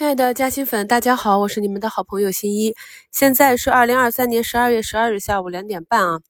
[0.00, 2.74] 亲爱的嘉兴粉，大家好，我是你们的好朋友新一。
[3.12, 6.20] 现在是二零二三年十二月十二日下午两点半啊。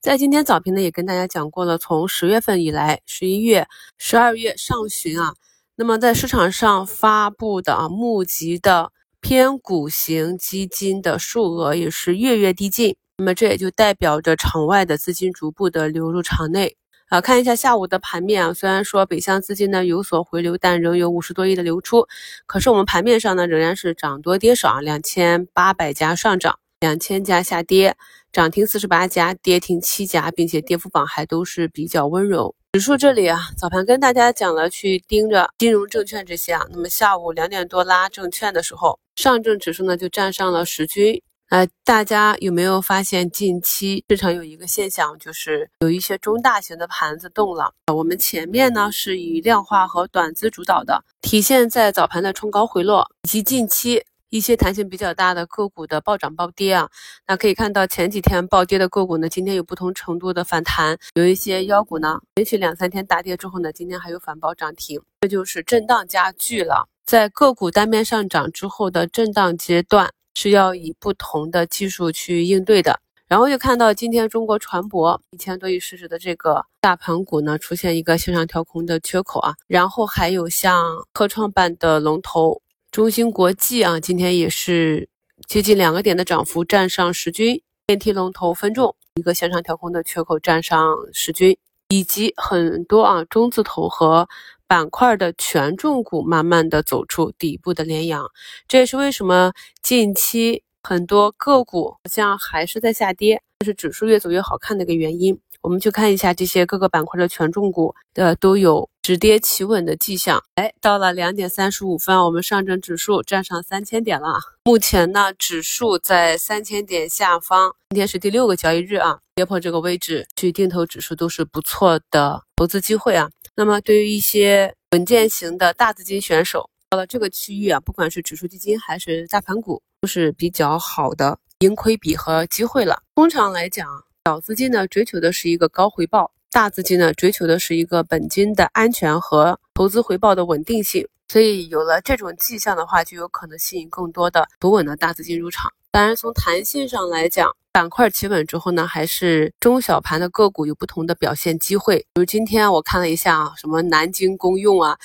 [0.00, 3.66] 在今天早评呢，也跟大家讲过了，从十月份以来，十一月、
[3.98, 5.34] 十二月上旬啊，
[5.74, 16.76] 那么在市场上发布的啊募集的偏股型基金的数额也是月月递进，那么这也就代表着场外的资金逐步的流入场内。
[17.08, 22.08] 啊，看一下下午的盘面啊，虽然说北向资金呢有所回流，但仍有五十多亿的流出。
[22.46, 27.96] 可是我们盘面上呢仍然是涨多跌少啊，两千八百家上涨，两千家下跌，
[28.32, 32.56] 涨停四十八家，跌停七家，并且跌幅榜还都是比较温柔。
[32.72, 41.22] 指数这里啊，早盘跟大家讲了去盯着金融证券这些啊，那么下午两点多拉证券的时候，上证指数呢就站上了十均。
[41.48, 47.72] 呃，大家有没有发现近期市场有一个现象，就是有一些中大型的盘子动了。
[47.94, 56.88] 我们前面呢是以量化和短资主导的，体现在早盘的冲高回落，以及近期一些弹性比较大的个股的暴涨暴跌啊。
[57.28, 66.88] 那可以看到前几天暴跌的个股呢，今天有不同程度的反弹，有一些妖股呢，连续两三天大跌之后呢，今天还有反包涨停，这就是震荡加剧了。
[67.06, 70.10] 在个股单边上涨之后的震荡阶段。
[70.38, 85.08] 是要以不同的技术去应对的，然后又看到今天中国船舶一千多亿市值的这个大盘股呢，出现一个向上调空的缺口啊，然后还有像科创板的龙头中芯国际啊，今天也是
[85.48, 91.56] 接近两个点的涨幅，站上十均，电梯龙头分众一个向上调空的缺口，站上十均，
[91.88, 94.28] 以及很多啊中字头和。
[94.68, 98.26] 板块的权重股慢慢的走出底部的连阳，
[98.66, 105.38] 这也是为什么近期很多个股好像还是在下跌，但是指数越走越好看的一个原因。
[105.62, 110.40] 我们去看一下这些各个板块的权重股的都有止跌企稳的迹象。
[110.54, 114.38] 哎，到了两点三十五分，我们上证指数站上三千点了。
[114.64, 123.30] 目前呢，指数在三千点下方，今天是第六个交易日啊，跌破这个位置去定投指数都是不错的投资机会啊。
[123.58, 133.02] 那么，对于一些稳健型的大资金选手，到了这个区域啊，不管是指数基金还是大盘股，都是比较好的盈亏比和机会了。
[133.14, 133.88] 通常来讲，
[134.26, 141.08] 小资金呢追求的是一个高回报，大资金呢追求的是一个本金的安全和投资回报的稳定性。
[141.28, 145.72] 所以，有了这种迹象的话，就有可能吸引更多的不稳的大资金入场。
[145.90, 151.98] 当然，从弹性上来讲，板块企稳之后呢，还是中小盘的个股有不同的表现机会。
[152.14, 154.96] 比如今天我看了一下啊，什么南京公用啊、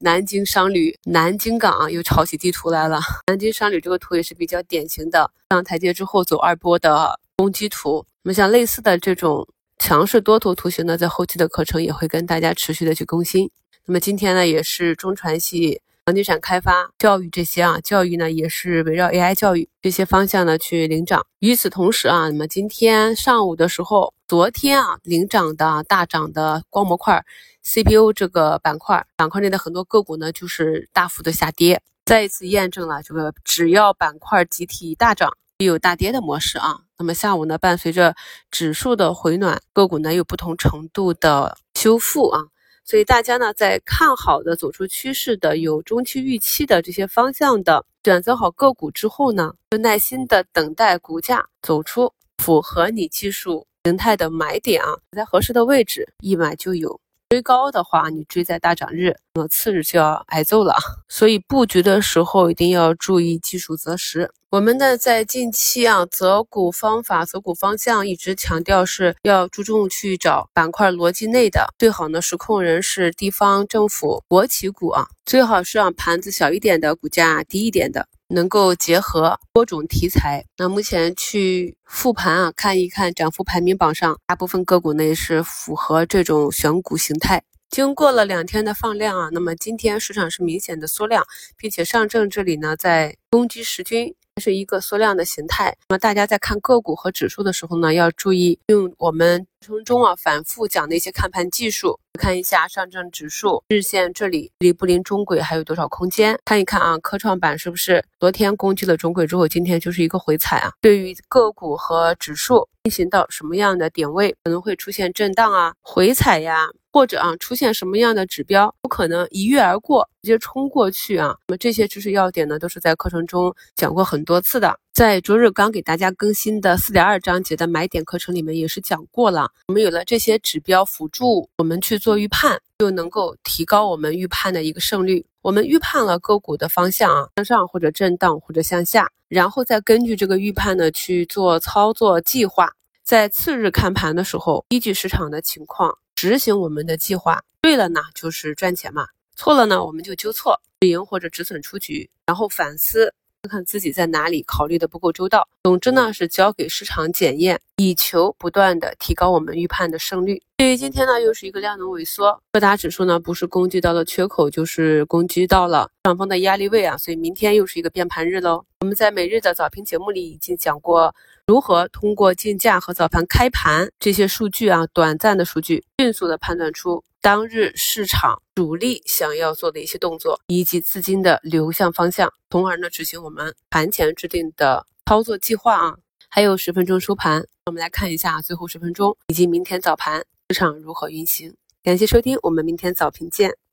[0.00, 2.98] 南京商旅、南京港啊，又炒起地图来了。
[3.30, 8.04] 南京商旅这个图也是比较典型的上台阶之后走二波的攻击图。
[8.24, 9.46] 那么像类似的这种
[9.78, 13.48] 强势多头图形呢，在后期的课程也会跟大家持续的去更新。
[13.84, 15.80] 那么今天呢，也是中传系。
[16.06, 21.26] 房地产开发、教育这些啊，教育呢也是围绕 AI 教育这些方向呢去领涨。
[21.40, 27.24] 与此同时啊，那么今天上午的时候，昨天啊领涨的大涨的光模块、
[27.64, 36.82] CPU 这个板块，板块内的很多个股呢就是大幅的下跌，再一次验证了这个只要板块集体大涨，必有大跌的模式啊。
[36.98, 38.14] 那么下午呢，伴随着
[38.52, 42.42] 指数的回暖，个股呢有不同程度的修复啊。
[42.88, 57.00] 所以大家呢，在看好的、走出趋势的、有中期预期的这些方向的选择好个股之后呢，就耐心的等待股价走出符合你技术形态的买点啊，在合适的位置一买就有。
[57.28, 60.76] 追高的话，你追在大涨日，那么次日就要挨揍了。
[61.08, 64.30] 所以布局的时候一定要注意技术择时。
[64.50, 78.06] 我们呢，在近期啊，择股方法、择股方向一直强调是要注重去找板块逻辑内的，最好呢是控人是地方政府、国企股啊，最好是让盘子小一点的，股价低一点的。
[78.28, 87.42] 能够结合多种题材，那目前去复盘啊，看一看涨幅排名榜上，大部分个股呢也是符合这种选股形态。
[87.70, 91.24] 经过了两天的放量啊，那么今天市场是明显的缩量，
[91.56, 94.14] 并且上证这里呢在攻击十均。
[94.38, 95.78] 是一个缩量的形态。
[95.88, 106.38] 那么大家在看个股和指数的时候呢，要注意用我们程中啊反复讲的一些看盘技术，看一下上证指数日线这里离不离中轨还有多少空间？
[106.44, 110.70] 看一看啊，科创板是不是昨天攻击了中轨之后，今天就是一个回踩啊？
[110.80, 116.66] 对于个股和指数进行到什么样的点位，可能会出现震荡啊、回踩呀？
[116.92, 121.36] 或者啊，出现什么样的指标，不可能一跃而过，直接冲过去啊。
[121.48, 124.78] 那么这些知识要点呢，都是在课程中讲过很多次的。
[124.96, 129.52] 在昨日刚给大家更新的四点二章节的买点课程里面也是讲过了。
[129.68, 135.22] 我们有了这些指标辅助，我们去做预判，就能够提高我们预判的一个胜率。
[135.42, 142.72] 我们预判了个股的方向啊，向上或者震荡或者向下，然后再根据这个预判呢去做操作计划。
[143.04, 147.44] 在次日看盘的时候，依据市场的情况执行我们的计划。
[147.60, 149.04] 对了呢，就是赚钱嘛；
[149.36, 153.12] 错了呢，我们就纠错，止盈或者止损出局，然后反思。
[153.46, 155.46] 看看自己在哪里考虑的不够周到。
[155.62, 160.42] 总之呢，是交给市场检验，以求不断的提高我们预判的胜率。
[160.56, 168.64] 对于今天呢，又是一个量能萎缩，各大指数呢不是攻击到了缺口，就是攻击到了上方的压力位啊，所以明天又是一个变盘日喽。
[168.80, 171.14] 我们在每日的早评节目里已经讲过，
[171.46, 177.04] 如何通过竞价和早盘开盘这些数据啊，短暂的数据，迅速的判断出。
[177.22, 185.94] 当日市场主力想要做的一些动作，以及资金的流向方向，从而呢执行我们盘前制定的操作计划啊。
[186.28, 191.54] 还有十分钟收盘，我们来看一下最后十分钟以及明天早盘市场如何运行。
[191.84, 193.56] 感谢收听，我们明天早评见。